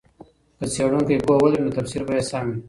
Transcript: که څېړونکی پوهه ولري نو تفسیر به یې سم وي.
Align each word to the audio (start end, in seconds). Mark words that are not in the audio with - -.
که 0.57 0.65
څېړونکی 0.73 1.23
پوهه 1.25 1.39
ولري 1.41 1.61
نو 1.65 1.75
تفسیر 1.77 2.01
به 2.07 2.13
یې 2.17 2.23
سم 2.29 2.45
وي. 2.49 2.57